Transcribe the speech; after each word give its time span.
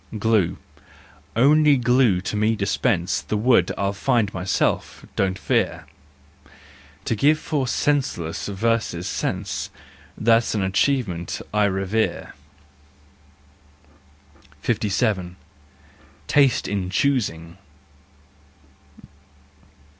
Glue, 0.17 0.57
only 1.35 1.77
glue 1.77 2.21
to 2.21 2.35
me 2.35 2.55
dispense, 2.55 3.21
The 3.21 3.37
wood 3.37 3.71
I'll 3.77 3.93
find 3.93 4.33
myself, 4.33 5.05
don't 5.15 5.37
fear! 5.37 5.85
To 7.05 7.15
give 7.15 7.37
four 7.37 7.67
senseless 7.67 8.47
verses 8.47 9.07
sense— 9.07 9.69
That's 10.17 10.55
an 10.55 10.63
achievement 10.63 11.39
I 11.53 11.65
revere! 11.65 12.33
JEST, 14.63 14.83
RUSE 14.83 15.01
AND 15.03 15.17
REVENGE 15.19 15.33
2 15.33 15.33
7 15.37 15.37
57. 16.25 16.27
Taste 16.27 16.67
in 16.67 16.89
Choosing 16.89 17.57